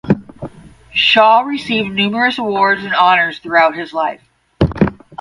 Shaw 0.95 1.41
received 1.41 1.91
numerous 1.93 2.39
awards 2.39 2.83
and 2.83 2.95
honors 2.95 3.37
throughout 3.37 3.75
his 3.75 3.93
life. 3.93 4.21